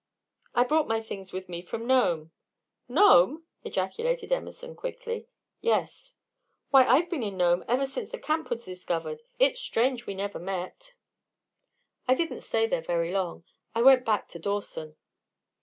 "I 0.55 0.63
brought 0.63 0.87
my 0.87 0.99
things 0.99 1.31
with 1.31 1.47
me 1.47 1.61
from 1.61 1.85
Nome." 1.85 2.31
"Nome!" 2.87 3.45
ejaculated 3.63 4.31
Emerson, 4.31 4.75
quickly. 4.75 5.27
"Yes." 5.59 6.17
"Why, 6.71 6.87
I've 6.87 7.07
been 7.07 7.21
in 7.21 7.37
Nome 7.37 7.63
ever 7.67 7.85
since 7.85 8.09
the 8.09 8.17
camp 8.17 8.49
was 8.49 8.65
discovered. 8.65 9.21
It's 9.37 9.61
strange 9.61 10.07
we 10.07 10.15
never 10.15 10.39
met." 10.39 10.95
"I 12.07 12.15
didn't 12.15 12.41
stay 12.41 12.65
there 12.65 12.81
very 12.81 13.11
long. 13.11 13.43
I 13.75 13.83
went 13.83 14.03
back 14.03 14.27
to 14.29 14.39
Dawson." 14.39 14.95